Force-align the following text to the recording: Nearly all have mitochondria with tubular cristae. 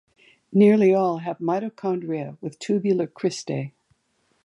Nearly 0.51 0.95
all 0.95 1.19
have 1.19 1.37
mitochondria 1.37 2.35
with 2.41 2.57
tubular 2.57 3.05
cristae. 3.05 3.71